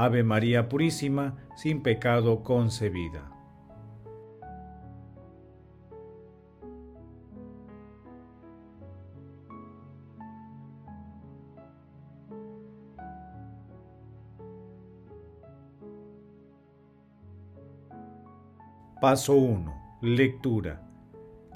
Ave 0.00 0.22
María 0.22 0.68
Purísima, 0.68 1.34
sin 1.56 1.82
pecado 1.82 2.44
concebida. 2.44 3.32
Paso 19.00 19.34
1. 19.34 19.98
Lectura. 20.02 20.80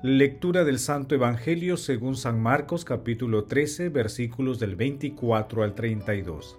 Lectura 0.02 0.64
del 0.64 0.80
Santo 0.80 1.14
Evangelio 1.14 1.77
según 1.77 2.17
San 2.17 2.42
Marcos 2.42 2.84
capítulo 2.84 3.45
13 3.45 3.89
versículos 3.91 4.58
del 4.58 4.74
24 4.74 5.62
al 5.62 5.77
32. 5.77 6.58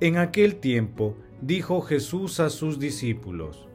En 0.00 0.16
aquel 0.16 0.56
tiempo 0.56 1.16
dijo 1.40 1.80
Jesús 1.80 2.40
a 2.40 2.50
sus 2.50 2.78
discípulos, 2.78 3.68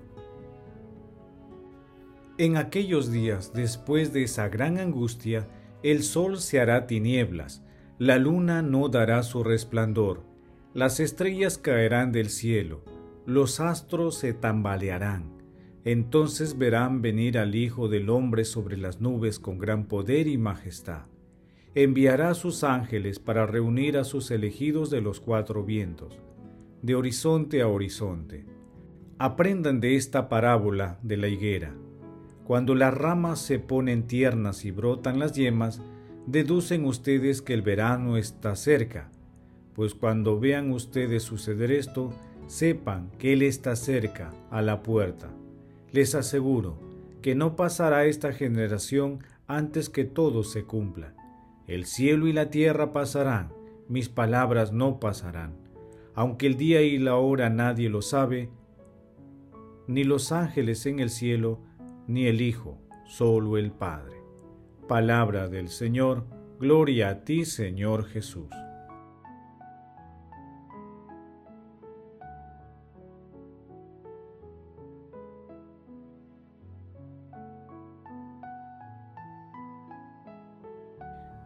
En 2.38 2.58
aquellos 2.58 3.12
días, 3.12 3.54
después 3.54 4.14
de 4.14 4.24
esa 4.24 4.50
gran 4.50 4.78
angustia, 4.78 5.48
el 5.84 6.04
sol 6.04 6.40
se 6.40 6.60
hará 6.60 6.88
tinieblas, 6.88 7.64
la 8.00 8.18
luna 8.18 8.62
no 8.62 8.90
dará 8.90 9.24
su 9.24 9.44
resplandor, 9.44 10.24
las 10.74 11.00
estrellas 11.00 11.58
caerán 11.58 12.12
del 12.12 12.30
cielo, 12.30 12.84
los 13.26 13.60
astros 13.60 14.16
se 14.16 14.34
tambalearán 14.34 15.42
entonces 15.84 16.58
verán 16.58 17.02
venir 17.02 17.40
al 17.40 17.56
Hijo 17.56 17.88
del 17.88 18.10
Hombre 18.10 18.46
sobre 18.46 18.78
las 18.78 19.02
nubes 19.02 19.40
con 19.40 19.58
gran 19.58 19.86
poder 19.86 20.28
y 20.28 20.38
majestad. 20.38 21.06
Enviará 21.74 22.32
a 22.32 22.34
sus 22.34 22.66
ángeles 22.66 23.20
para 23.20 23.46
reunir 23.46 23.98
a 23.98 24.04
sus 24.04 24.30
elegidos 24.30 24.90
de 24.90 25.00
los 25.00 25.22
cuatro 25.22 25.64
vientos, 25.64 26.20
de 26.82 26.96
horizonte 26.96 27.62
a 27.62 27.70
horizonte. 27.70 28.46
Aprendan 29.20 29.80
de 29.80 29.96
esta 29.96 30.28
parábola 30.28 31.00
de 31.02 31.16
la 31.16 31.30
higuera. 31.30 31.74
Cuando 32.44 32.76
las 32.76 32.94
ramas 32.94 33.40
se 33.40 33.58
ponen 33.58 34.06
tiernas 34.06 34.66
y 34.66 34.72
brotan 34.72 35.18
las 35.18 35.34
yemas, 35.34 35.82
deducen 36.28 36.84
ustedes 36.84 37.42
que 37.42 37.54
el 37.54 37.62
verano 37.62 38.18
está 38.18 38.58
cerca, 38.58 39.10
pues 39.74 39.96
cuando 39.96 40.42
vean 40.42 40.74
ustedes 40.74 41.24
suceder 41.24 41.72
esto, 41.72 42.14
sepan 42.48 43.12
que 43.18 43.32
Él 43.32 43.44
está 43.44 43.78
cerca, 43.78 44.32
a 44.50 44.62
la 44.62 44.84
puerta. 44.84 45.30
Les 45.94 46.16
aseguro 46.16 46.78
que 47.22 47.34
no 47.34 47.56
pasará 47.56 48.04
esta 48.04 48.34
generación 48.34 49.20
antes 49.48 49.88
que 49.90 50.04
todo 50.04 50.44
se 50.44 50.66
cumpla. 50.66 51.14
El 51.68 51.86
cielo 51.86 52.28
y 52.28 52.34
la 52.34 52.50
tierra 52.50 52.92
pasarán, 52.92 53.54
mis 53.88 54.10
palabras 54.10 54.72
no 54.72 55.00
pasarán. 55.00 55.56
Aunque 56.14 56.48
el 56.48 56.58
día 56.58 56.82
y 56.82 56.98
la 56.98 57.16
hora 57.16 57.50
nadie 57.50 57.90
lo 57.90 58.02
sabe, 58.02 58.50
ni 59.88 60.04
los 60.04 60.32
ángeles 60.32 60.86
en 60.86 61.00
el 61.00 61.10
cielo, 61.10 61.60
ni 62.08 62.28
el 62.28 62.42
Hijo, 62.42 62.78
solo 63.06 63.58
el 63.58 63.72
Padre. 63.72 64.18
Palabra 64.88 65.48
del 65.48 65.70
Señor, 65.70 66.26
gloria 66.60 67.10
a 67.10 67.24
ti 67.24 67.46
Señor 67.46 68.06
Jesús. 68.06 68.50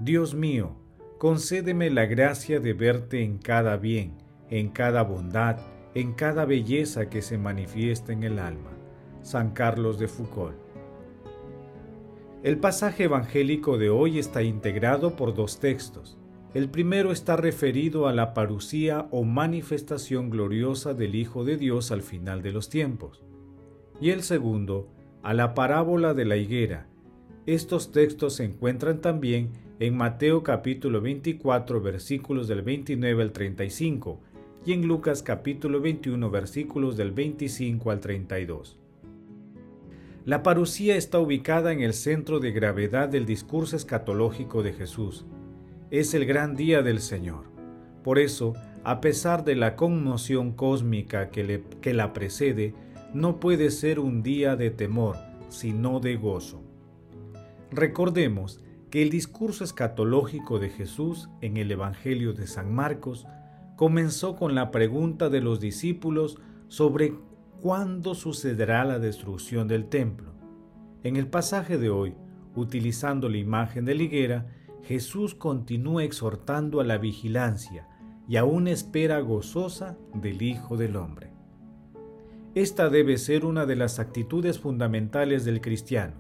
Dios 0.05 0.35
mío, 0.35 0.75
concédeme 1.17 1.89
la 1.89 2.05
gracia 2.05 2.59
de 2.59 2.73
verte 2.73 3.23
en 3.23 3.39
cada 3.39 3.75
bien, 3.75 4.13
en 4.51 4.69
cada 4.69 5.01
bondad, 5.01 5.57
en 5.95 6.13
cada 6.13 6.45
belleza 6.45 7.09
que 7.09 7.23
se 7.23 7.39
manifiesta 7.39 8.13
en 8.13 8.21
el 8.21 8.37
alma. 8.37 8.69
San 9.23 9.53
Carlos 9.53 9.97
de 9.97 10.07
Foucault. 10.07 10.53
El 12.43 12.59
pasaje 12.59 13.05
evangélico 13.05 13.79
de 13.79 13.89
hoy 13.89 14.19
está 14.19 14.43
integrado 14.43 15.15
por 15.15 15.33
dos 15.33 15.59
textos. 15.59 16.19
El 16.53 16.69
primero 16.69 17.11
está 17.11 17.35
referido 17.35 18.07
a 18.07 18.13
la 18.13 18.35
parucía 18.35 19.07
o 19.09 19.23
manifestación 19.23 20.29
gloriosa 20.29 20.93
del 20.93 21.15
Hijo 21.15 21.43
de 21.45 21.57
Dios 21.57 21.89
al 21.89 22.03
final 22.03 22.43
de 22.43 22.51
los 22.51 22.69
tiempos. 22.69 23.23
Y 23.99 24.11
el 24.11 24.21
segundo, 24.21 24.87
a 25.23 25.33
la 25.33 25.55
parábola 25.55 26.13
de 26.13 26.25
la 26.25 26.37
higuera. 26.37 26.85
Estos 27.47 27.91
textos 27.91 28.35
se 28.35 28.43
encuentran 28.43 29.01
también 29.01 29.64
en 29.77 29.97
Mateo 29.97 30.41
capítulo 30.41 31.01
24 31.01 31.81
versículos 31.81 32.47
del 32.47 32.61
29 32.61 33.23
al 33.23 33.31
35 33.33 34.21
y 34.65 34.71
en 34.71 34.87
Lucas 34.87 35.21
capítulo 35.21 35.81
21 35.81 36.29
versículos 36.29 36.95
del 36.95 37.11
25 37.11 37.91
al 37.91 37.99
32. 37.99 38.79
La 40.23 40.43
parucía 40.43 40.95
está 40.95 41.19
ubicada 41.19 41.73
en 41.73 41.81
el 41.81 41.93
centro 41.93 42.39
de 42.39 42.51
gravedad 42.51 43.09
del 43.09 43.25
discurso 43.25 43.75
escatológico 43.75 44.63
de 44.63 44.71
Jesús. 44.71 45.25
Es 45.91 46.13
el 46.13 46.25
gran 46.25 46.55
día 46.55 46.81
del 46.81 47.01
Señor. 47.01 47.43
Por 48.01 48.17
eso, 48.17 48.53
a 48.85 49.01
pesar 49.01 49.43
de 49.43 49.55
la 49.55 49.75
conmoción 49.75 50.53
cósmica 50.53 51.31
que, 51.31 51.63
que 51.81 51.93
la 51.93 52.13
precede, 52.13 52.73
no 53.13 53.41
puede 53.41 53.69
ser 53.71 53.99
un 53.99 54.23
día 54.23 54.55
de 54.55 54.71
temor, 54.71 55.17
sino 55.49 55.99
de 55.99 56.15
gozo. 56.15 56.63
Recordemos 57.71 58.61
el 58.91 59.09
discurso 59.09 59.63
escatológico 59.63 60.59
de 60.59 60.69
Jesús 60.69 61.29
en 61.41 61.57
el 61.57 61.71
Evangelio 61.71 62.33
de 62.33 62.47
San 62.47 62.73
Marcos 62.73 63.27
comenzó 63.75 64.35
con 64.35 64.55
la 64.55 64.71
pregunta 64.71 65.29
de 65.29 65.41
los 65.41 65.59
discípulos 65.59 66.37
sobre 66.67 67.15
cuándo 67.61 68.15
sucederá 68.15 68.85
la 68.85 68.99
destrucción 68.99 69.67
del 69.67 69.87
templo. 69.87 70.33
En 71.03 71.17
el 71.17 71.27
pasaje 71.27 71.77
de 71.77 71.89
hoy, 71.89 72.15
utilizando 72.55 73.27
la 73.27 73.37
imagen 73.37 73.85
de 73.85 73.95
la 73.95 74.03
higuera, 74.03 74.47
Jesús 74.83 75.35
continúa 75.35 76.03
exhortando 76.03 76.79
a 76.79 76.83
la 76.83 76.97
vigilancia 76.97 77.87
y 78.27 78.37
a 78.37 78.45
una 78.45 78.71
espera 78.71 79.19
gozosa 79.19 79.97
del 80.13 80.41
Hijo 80.41 80.77
del 80.77 80.95
Hombre. 80.95 81.31
Esta 82.53 82.89
debe 82.89 83.17
ser 83.17 83.45
una 83.45 83.65
de 83.65 83.75
las 83.75 83.99
actitudes 83.99 84.59
fundamentales 84.59 85.43
del 85.43 85.59
cristiano. 85.59 86.13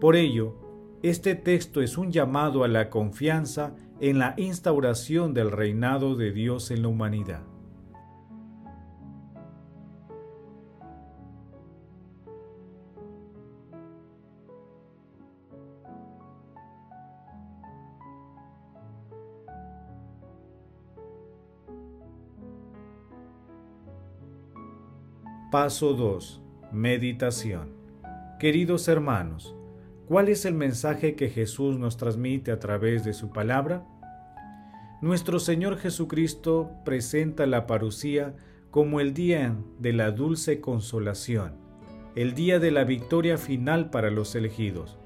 Por 0.00 0.16
ello, 0.16 0.65
este 1.02 1.34
texto 1.34 1.82
es 1.82 1.98
un 1.98 2.10
llamado 2.10 2.64
a 2.64 2.68
la 2.68 2.90
confianza 2.90 3.74
en 4.00 4.18
la 4.18 4.34
instauración 4.36 5.34
del 5.34 5.50
reinado 5.50 6.16
de 6.16 6.32
Dios 6.32 6.70
en 6.70 6.82
la 6.82 6.88
humanidad. 6.88 7.42
Paso 25.50 25.94
2. 25.94 26.42
Meditación. 26.72 27.70
Queridos 28.38 28.88
hermanos, 28.88 29.54
¿Cuál 30.06 30.28
es 30.28 30.44
el 30.44 30.54
mensaje 30.54 31.16
que 31.16 31.30
Jesús 31.30 31.80
nos 31.80 31.96
transmite 31.96 32.52
a 32.52 32.60
través 32.60 33.04
de 33.04 33.12
su 33.12 33.30
palabra? 33.30 33.84
Nuestro 35.00 35.40
Señor 35.40 35.78
Jesucristo 35.78 36.70
presenta 36.84 37.44
la 37.44 37.66
parucía 37.66 38.36
como 38.70 39.00
el 39.00 39.14
día 39.14 39.56
de 39.80 39.92
la 39.92 40.12
dulce 40.12 40.60
consolación, 40.60 41.54
el 42.14 42.34
día 42.34 42.60
de 42.60 42.70
la 42.70 42.84
victoria 42.84 43.36
final 43.36 43.90
para 43.90 44.12
los 44.12 44.36
elegidos. 44.36 44.96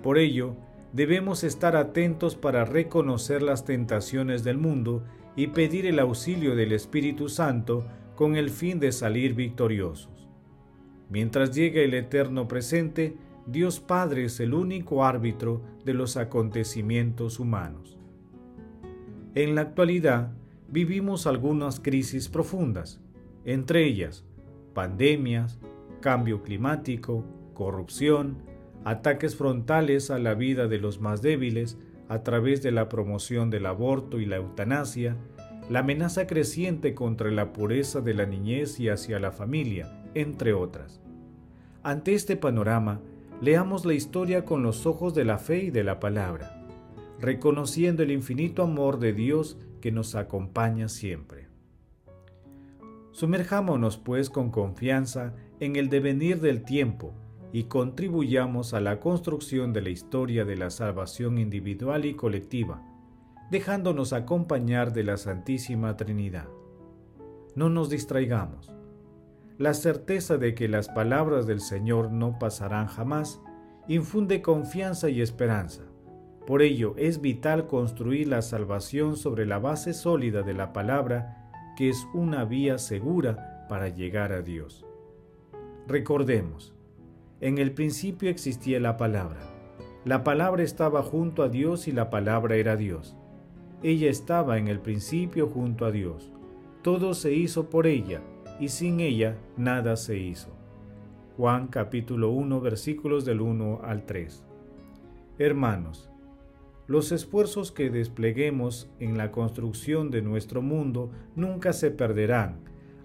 Por 0.00 0.16
ello, 0.16 0.54
debemos 0.92 1.42
estar 1.42 1.74
atentos 1.74 2.36
para 2.36 2.64
reconocer 2.64 3.42
las 3.42 3.64
tentaciones 3.64 4.44
del 4.44 4.58
mundo 4.58 5.02
y 5.34 5.48
pedir 5.48 5.86
el 5.86 5.98
auxilio 5.98 6.54
del 6.54 6.70
Espíritu 6.70 7.28
Santo 7.28 7.84
con 8.14 8.36
el 8.36 8.50
fin 8.50 8.78
de 8.78 8.92
salir 8.92 9.34
victoriosos. 9.34 10.28
Mientras 11.08 11.52
llegue 11.52 11.84
el 11.84 11.94
eterno 11.94 12.46
presente, 12.46 13.16
Dios 13.50 13.80
Padre 13.80 14.26
es 14.26 14.38
el 14.38 14.54
único 14.54 15.04
árbitro 15.04 15.60
de 15.84 15.92
los 15.92 16.16
acontecimientos 16.16 17.40
humanos. 17.40 17.98
En 19.34 19.56
la 19.56 19.62
actualidad 19.62 20.30
vivimos 20.68 21.26
algunas 21.26 21.80
crisis 21.80 22.28
profundas, 22.28 23.00
entre 23.44 23.84
ellas 23.84 24.24
pandemias, 24.72 25.58
cambio 26.00 26.44
climático, 26.44 27.24
corrupción, 27.52 28.36
ataques 28.84 29.34
frontales 29.34 30.12
a 30.12 30.20
la 30.20 30.34
vida 30.34 30.68
de 30.68 30.78
los 30.78 31.00
más 31.00 31.20
débiles 31.20 31.76
a 32.08 32.22
través 32.22 32.62
de 32.62 32.70
la 32.70 32.88
promoción 32.88 33.50
del 33.50 33.66
aborto 33.66 34.20
y 34.20 34.26
la 34.26 34.36
eutanasia, 34.36 35.16
la 35.68 35.80
amenaza 35.80 36.28
creciente 36.28 36.94
contra 36.94 37.32
la 37.32 37.52
pureza 37.52 38.00
de 38.00 38.14
la 38.14 38.26
niñez 38.26 38.78
y 38.78 38.88
hacia 38.88 39.18
la 39.18 39.32
familia, 39.32 40.04
entre 40.14 40.52
otras. 40.52 41.00
Ante 41.82 42.14
este 42.14 42.36
panorama, 42.36 43.00
leamos 43.40 43.86
la 43.86 43.94
historia 43.94 44.44
con 44.44 44.62
los 44.62 44.86
ojos 44.86 45.14
de 45.14 45.24
la 45.24 45.38
fe 45.38 45.64
y 45.64 45.70
de 45.70 45.84
la 45.84 45.98
palabra, 45.98 46.66
reconociendo 47.18 48.02
el 48.02 48.10
infinito 48.10 48.62
amor 48.62 48.98
de 48.98 49.12
Dios 49.12 49.58
que 49.80 49.92
nos 49.92 50.14
acompaña 50.14 50.88
siempre. 50.88 51.48
Sumerjámonos 53.12 53.96
pues 53.96 54.30
con 54.30 54.50
confianza 54.50 55.34
en 55.58 55.76
el 55.76 55.88
devenir 55.88 56.40
del 56.40 56.62
tiempo 56.62 57.14
y 57.52 57.64
contribuyamos 57.64 58.74
a 58.74 58.80
la 58.80 59.00
construcción 59.00 59.72
de 59.72 59.82
la 59.82 59.90
historia 59.90 60.44
de 60.44 60.56
la 60.56 60.70
salvación 60.70 61.38
individual 61.38 62.04
y 62.04 62.14
colectiva, 62.14 62.82
dejándonos 63.50 64.12
acompañar 64.12 64.92
de 64.92 65.02
la 65.02 65.16
Santísima 65.16 65.96
Trinidad. 65.96 66.48
No 67.56 67.68
nos 67.68 67.90
distraigamos. 67.90 68.70
La 69.60 69.74
certeza 69.74 70.38
de 70.38 70.54
que 70.54 70.68
las 70.68 70.88
palabras 70.88 71.46
del 71.46 71.60
Señor 71.60 72.10
no 72.10 72.38
pasarán 72.38 72.86
jamás 72.86 73.42
infunde 73.88 74.40
confianza 74.40 75.10
y 75.10 75.20
esperanza. 75.20 75.82
Por 76.46 76.62
ello 76.62 76.94
es 76.96 77.20
vital 77.20 77.66
construir 77.66 78.28
la 78.28 78.40
salvación 78.40 79.18
sobre 79.18 79.44
la 79.44 79.58
base 79.58 79.92
sólida 79.92 80.40
de 80.40 80.54
la 80.54 80.72
palabra 80.72 81.52
que 81.76 81.90
es 81.90 82.08
una 82.14 82.46
vía 82.46 82.78
segura 82.78 83.66
para 83.68 83.90
llegar 83.90 84.32
a 84.32 84.40
Dios. 84.40 84.86
Recordemos, 85.86 86.74
en 87.42 87.58
el 87.58 87.72
principio 87.72 88.30
existía 88.30 88.80
la 88.80 88.96
palabra. 88.96 89.42
La 90.06 90.24
palabra 90.24 90.62
estaba 90.62 91.02
junto 91.02 91.42
a 91.42 91.50
Dios 91.50 91.86
y 91.86 91.92
la 91.92 92.08
palabra 92.08 92.56
era 92.56 92.76
Dios. 92.76 93.14
Ella 93.82 94.08
estaba 94.08 94.56
en 94.56 94.68
el 94.68 94.80
principio 94.80 95.48
junto 95.48 95.84
a 95.84 95.90
Dios. 95.90 96.32
Todo 96.80 97.12
se 97.12 97.34
hizo 97.34 97.68
por 97.68 97.86
ella, 97.86 98.22
y 98.60 98.68
sin 98.68 99.00
ella 99.00 99.36
nada 99.56 99.96
se 99.96 100.18
hizo. 100.18 100.50
Juan 101.36 101.68
capítulo 101.68 102.30
1 102.30 102.60
versículos 102.60 103.24
del 103.24 103.40
1 103.40 103.80
al 103.82 104.04
3. 104.04 104.44
Hermanos, 105.38 106.10
los 106.86 107.12
esfuerzos 107.12 107.72
que 107.72 107.88
despleguemos 107.88 108.90
en 108.98 109.16
la 109.16 109.32
construcción 109.32 110.10
de 110.10 110.20
nuestro 110.20 110.60
mundo 110.60 111.10
nunca 111.34 111.72
se 111.72 111.90
perderán. 111.90 112.60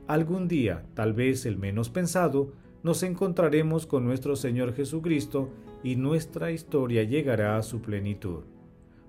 Algún 0.08 0.48
día, 0.48 0.86
tal 0.94 1.14
vez 1.14 1.46
el 1.46 1.58
menos 1.58 1.90
pensado, 1.90 2.52
nos 2.84 3.02
encontraremos 3.04 3.86
con 3.86 4.04
nuestro 4.04 4.36
Señor 4.36 4.74
Jesucristo 4.74 5.50
y 5.84 5.96
nuestra 5.96 6.52
historia 6.52 7.04
llegará 7.04 7.58
a 7.58 7.64
su 7.64 7.82
plenitud. 7.82 8.44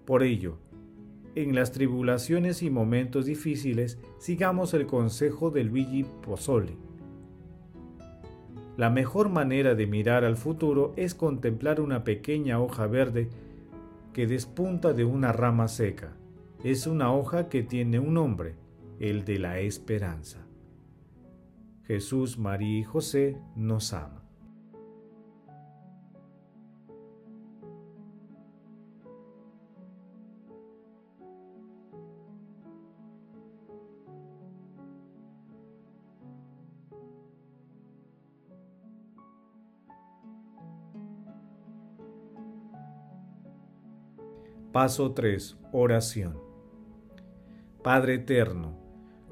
Por 0.04 0.22
ello, 0.22 0.58
en 1.36 1.54
las 1.54 1.70
tribulaciones 1.70 2.62
y 2.62 2.70
momentos 2.70 3.26
difíciles, 3.26 3.98
sigamos 4.18 4.72
el 4.72 4.86
consejo 4.86 5.50
del 5.50 5.68
Luigi 5.68 6.04
Pozzoli. 6.22 6.78
La 8.78 8.88
mejor 8.88 9.28
manera 9.28 9.74
de 9.74 9.86
mirar 9.86 10.24
al 10.24 10.36
futuro 10.36 10.94
es 10.96 11.14
contemplar 11.14 11.80
una 11.80 12.04
pequeña 12.04 12.58
hoja 12.58 12.86
verde 12.86 13.28
que 14.14 14.26
despunta 14.26 14.94
de 14.94 15.04
una 15.04 15.30
rama 15.30 15.68
seca. 15.68 16.16
Es 16.64 16.86
una 16.86 17.12
hoja 17.12 17.50
que 17.50 17.62
tiene 17.62 17.98
un 17.98 18.14
nombre, 18.14 18.54
el 18.98 19.26
de 19.26 19.38
la 19.38 19.60
esperanza. 19.60 20.46
Jesús, 21.84 22.38
María 22.38 22.78
y 22.78 22.82
José 22.82 23.36
nos 23.54 23.92
ama. 23.92 24.15
Paso 44.76 45.12
3. 45.12 45.56
Oración. 45.72 46.36
Padre 47.82 48.16
Eterno, 48.16 48.76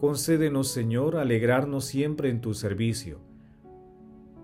concédenos 0.00 0.68
Señor 0.68 1.18
alegrarnos 1.18 1.84
siempre 1.84 2.30
en 2.30 2.40
tu 2.40 2.54
servicio, 2.54 3.18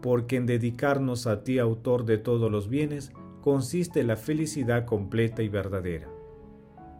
porque 0.02 0.37
en 0.37 0.44
dedicarnos 0.44 1.26
a 1.26 1.43
ti, 1.43 1.58
autor 1.58 2.05
de 2.05 2.19
todos 2.19 2.50
los 2.50 2.69
bienes, 2.69 3.12
consiste 3.41 4.05
la 4.05 4.17
felicidad 4.17 4.85
completa 4.85 5.43
y 5.43 5.49
verdadera. 5.49 6.11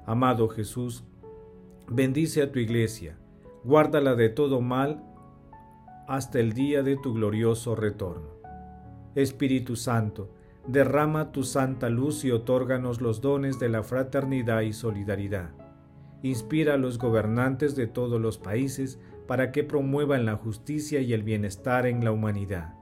Amado 0.07 0.49
Jesús, 0.49 1.05
bendice 1.87 2.41
a 2.41 2.51
tu 2.51 2.59
iglesia, 2.59 3.19
guárdala 3.65 4.15
de 4.15 4.31
todo 4.31 4.63
mal 4.63 5.05
hasta 6.09 6.41
el 6.41 6.55
día 6.55 6.83
de 6.83 6.97
tu 6.97 7.13
glorioso 7.13 7.77
retorno. 7.77 8.31
Espíritu 9.15 9.77
Santo, 9.77 10.31
derrama 10.67 11.33
tu 11.33 11.43
santa 11.43 11.89
luz 11.89 12.25
y 12.25 12.31
otórganos 12.31 13.01
los 13.01 13.21
dones 13.21 13.59
de 13.59 13.69
la 13.69 13.83
fraternidad 13.83 14.61
y 14.63 14.73
solidaridad. 14.73 15.51
Inspira 16.23 16.75
a 16.75 16.77
los 16.79 16.99
gobernantes 16.99 17.77
de 17.77 17.87
todos 17.87 18.21
los 18.21 18.39
países 18.39 18.99
para 19.27 19.53
que 19.53 19.65
promuevan 19.65 20.27
la 20.27 20.37
justicia 20.37 21.01
y 21.01 21.13
el 21.13 21.23
bienestar 21.23 21.87
en 21.87 22.05
la 22.05 22.13
humanidad. 22.13 22.75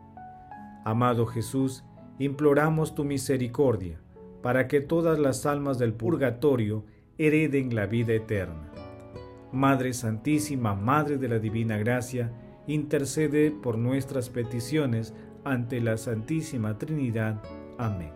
Amado 0.84 1.26
Jesús, 1.26 1.84
imploramos 2.18 2.94
tu 2.94 3.04
misericordia 3.04 4.00
para 4.42 4.66
que 4.66 4.80
todas 4.80 5.18
las 5.18 5.46
almas 5.46 5.78
del 5.78 5.92
purgatorio 5.92 6.84
hereden 7.18 7.74
la 7.74 7.86
vida 7.86 8.14
eterna. 8.14 8.72
Madre 9.52 9.92
Santísima, 9.92 10.74
Madre 10.74 11.16
de 11.16 11.28
la 11.28 11.38
Divina 11.38 11.78
Gracia, 11.78 12.32
intercede 12.66 13.50
por 13.50 13.78
nuestras 13.78 14.28
peticiones 14.28 15.14
ante 15.44 15.80
la 15.80 15.96
Santísima 15.96 16.78
Trinidad. 16.78 17.42
Amén. 17.78 18.12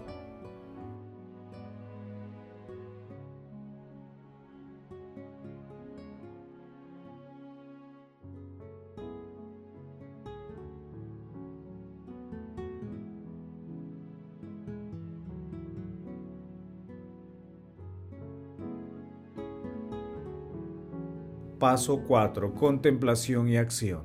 Paso 21.61 22.03
4. 22.09 22.55
Contemplación 22.55 23.49
y 23.49 23.57
acción. 23.57 24.03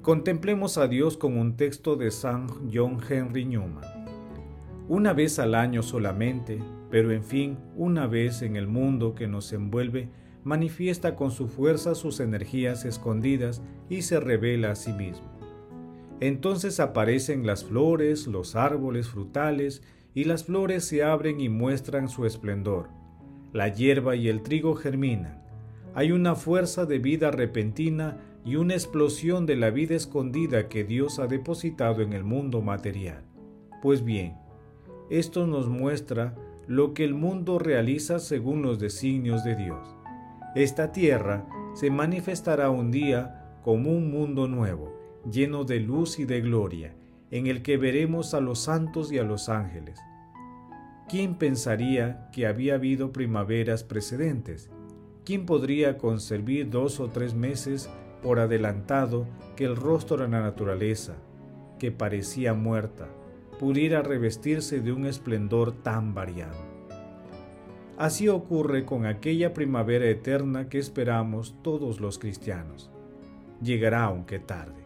Contemplemos 0.00 0.78
a 0.78 0.88
Dios 0.88 1.18
con 1.18 1.36
un 1.36 1.58
texto 1.58 1.96
de 1.96 2.10
San 2.10 2.48
John 2.72 2.98
Henry 3.06 3.44
Newman 3.44 4.01
una 4.92 5.14
vez 5.14 5.38
al 5.38 5.54
año 5.54 5.82
solamente, 5.82 6.62
pero 6.90 7.12
en 7.12 7.24
fin, 7.24 7.56
una 7.76 8.06
vez 8.06 8.42
en 8.42 8.56
el 8.56 8.66
mundo 8.66 9.14
que 9.14 9.26
nos 9.26 9.50
envuelve, 9.54 10.10
manifiesta 10.44 11.16
con 11.16 11.30
su 11.30 11.48
fuerza 11.48 11.94
sus 11.94 12.20
energías 12.20 12.84
escondidas 12.84 13.62
y 13.88 14.02
se 14.02 14.20
revela 14.20 14.72
a 14.72 14.74
sí 14.74 14.92
mismo. 14.92 15.24
Entonces 16.20 16.78
aparecen 16.78 17.46
las 17.46 17.64
flores, 17.64 18.26
los 18.26 18.54
árboles 18.54 19.08
frutales, 19.08 19.82
y 20.12 20.24
las 20.24 20.44
flores 20.44 20.84
se 20.84 21.02
abren 21.02 21.40
y 21.40 21.48
muestran 21.48 22.10
su 22.10 22.26
esplendor. 22.26 22.90
La 23.54 23.68
hierba 23.68 24.14
y 24.14 24.28
el 24.28 24.42
trigo 24.42 24.74
germinan. 24.74 25.42
Hay 25.94 26.12
una 26.12 26.34
fuerza 26.34 26.84
de 26.84 26.98
vida 26.98 27.30
repentina 27.30 28.18
y 28.44 28.56
una 28.56 28.74
explosión 28.74 29.46
de 29.46 29.56
la 29.56 29.70
vida 29.70 29.94
escondida 29.94 30.68
que 30.68 30.84
Dios 30.84 31.18
ha 31.18 31.28
depositado 31.28 32.02
en 32.02 32.12
el 32.12 32.24
mundo 32.24 32.60
material. 32.60 33.22
Pues 33.80 34.04
bien, 34.04 34.41
esto 35.18 35.46
nos 35.46 35.68
muestra 35.68 36.34
lo 36.66 36.94
que 36.94 37.04
el 37.04 37.12
mundo 37.12 37.58
realiza 37.58 38.18
según 38.18 38.62
los 38.62 38.78
designios 38.78 39.44
de 39.44 39.56
Dios. 39.56 39.94
Esta 40.54 40.90
tierra 40.90 41.46
se 41.74 41.90
manifestará 41.90 42.70
un 42.70 42.90
día 42.90 43.58
como 43.62 43.90
un 43.90 44.10
mundo 44.10 44.48
nuevo, 44.48 44.90
lleno 45.30 45.64
de 45.64 45.80
luz 45.80 46.18
y 46.18 46.24
de 46.24 46.40
gloria, 46.40 46.94
en 47.30 47.46
el 47.46 47.62
que 47.62 47.76
veremos 47.76 48.32
a 48.32 48.40
los 48.40 48.60
santos 48.60 49.12
y 49.12 49.18
a 49.18 49.22
los 49.22 49.50
ángeles. 49.50 50.00
¿Quién 51.10 51.34
pensaría 51.34 52.30
que 52.32 52.46
había 52.46 52.76
habido 52.76 53.12
primaveras 53.12 53.84
precedentes? 53.84 54.70
¿Quién 55.26 55.44
podría 55.44 55.98
concebir 55.98 56.70
dos 56.70 57.00
o 57.00 57.08
tres 57.08 57.34
meses 57.34 57.90
por 58.22 58.38
adelantado 58.38 59.26
que 59.56 59.66
el 59.66 59.76
rostro 59.76 60.16
de 60.16 60.28
la 60.28 60.40
naturaleza, 60.40 61.16
que 61.78 61.92
parecía 61.92 62.54
muerta, 62.54 63.08
pudiera 63.62 64.02
revestirse 64.02 64.80
de 64.80 64.90
un 64.90 65.06
esplendor 65.06 65.70
tan 65.70 66.14
variado. 66.14 66.58
Así 67.96 68.28
ocurre 68.28 68.84
con 68.84 69.06
aquella 69.06 69.54
primavera 69.54 70.06
eterna 70.06 70.68
que 70.68 70.78
esperamos 70.78 71.54
todos 71.62 72.00
los 72.00 72.18
cristianos. 72.18 72.90
Llegará 73.62 74.02
aunque 74.06 74.40
tarde. 74.40 74.84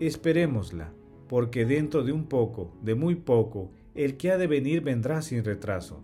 esperémosla, 0.00 0.90
porque 1.28 1.66
dentro 1.66 2.02
de 2.02 2.12
un 2.12 2.24
poco, 2.24 2.72
de 2.80 2.94
muy 2.94 3.14
poco, 3.14 3.70
el 3.94 4.16
que 4.16 4.30
ha 4.30 4.38
de 4.38 4.46
venir 4.46 4.80
vendrá 4.80 5.20
sin 5.20 5.44
retraso. 5.44 6.02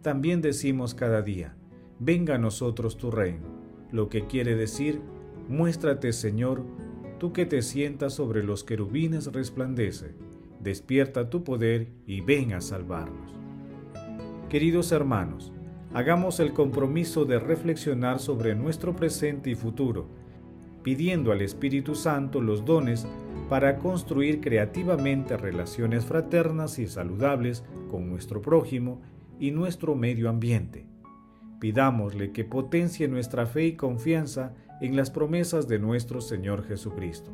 También 0.00 0.40
decimos 0.40 0.94
cada 0.94 1.20
día, 1.20 1.54
venga 1.98 2.36
a 2.36 2.38
nosotros 2.38 2.96
tu 2.96 3.10
reino, 3.10 3.46
lo 3.92 4.08
que 4.08 4.26
quiere 4.26 4.54
decir, 4.56 5.02
muéstrate 5.50 6.14
Señor, 6.14 6.64
tú 7.18 7.34
que 7.34 7.44
te 7.44 7.60
sientas 7.60 8.14
sobre 8.14 8.42
los 8.42 8.64
querubines 8.64 9.30
resplandece, 9.34 10.14
despierta 10.60 11.30
tu 11.30 11.42
poder 11.42 11.88
y 12.06 12.20
ven 12.20 12.52
a 12.52 12.60
salvarnos. 12.60 13.32
Queridos 14.48 14.92
hermanos, 14.92 15.52
hagamos 15.94 16.40
el 16.40 16.52
compromiso 16.52 17.24
de 17.24 17.38
reflexionar 17.38 18.18
sobre 18.18 18.54
nuestro 18.54 18.94
presente 18.94 19.50
y 19.50 19.54
futuro, 19.54 20.08
pidiendo 20.82 21.32
al 21.32 21.42
Espíritu 21.42 21.94
Santo 21.94 22.40
los 22.40 22.64
dones 22.64 23.06
para 23.48 23.78
construir 23.78 24.40
creativamente 24.40 25.36
relaciones 25.36 26.04
fraternas 26.04 26.78
y 26.78 26.86
saludables 26.86 27.64
con 27.90 28.08
nuestro 28.08 28.40
prójimo 28.40 29.02
y 29.38 29.50
nuestro 29.50 29.94
medio 29.94 30.28
ambiente. 30.28 30.86
Pidámosle 31.60 32.32
que 32.32 32.44
potencie 32.44 33.08
nuestra 33.08 33.46
fe 33.46 33.66
y 33.66 33.76
confianza 33.76 34.54
en 34.80 34.96
las 34.96 35.10
promesas 35.10 35.68
de 35.68 35.78
nuestro 35.78 36.20
Señor 36.20 36.64
Jesucristo. 36.66 37.30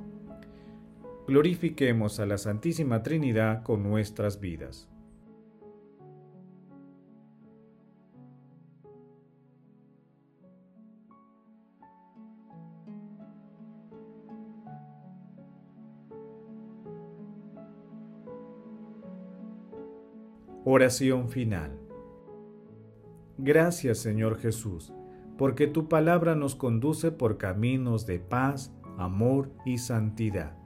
Glorifiquemos 1.26 2.20
a 2.20 2.26
la 2.26 2.38
Santísima 2.38 3.02
Trinidad 3.02 3.64
con 3.64 3.82
nuestras 3.82 4.38
vidas. 4.38 4.88
Oración 20.64 21.28
final. 21.28 21.76
Gracias 23.38 23.98
Señor 23.98 24.38
Jesús, 24.38 24.92
porque 25.36 25.66
tu 25.66 25.88
palabra 25.88 26.36
nos 26.36 26.54
conduce 26.54 27.10
por 27.10 27.36
caminos 27.36 28.06
de 28.06 28.20
paz, 28.20 28.72
amor 28.96 29.50
y 29.64 29.78
santidad. 29.78 30.65